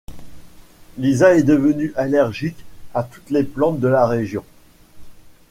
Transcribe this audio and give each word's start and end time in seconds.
Lisa 0.97 1.35
est 1.35 1.43
devenue 1.43 1.93
allergique 1.95 2.65
à 2.95 3.03
toutes 3.03 3.29
les 3.29 3.43
plantes 3.43 3.79
de 3.79 3.87
la 3.87 4.07
région. 4.07 4.43